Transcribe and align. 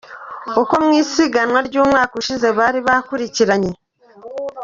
Uko 0.61 0.73
mu 0.83 0.91
isiganwa 1.01 1.59
ry’umwaka 1.67 2.13
ushize 2.21 2.47
bari 2.57 2.79
bakurikiranye. 2.87 3.71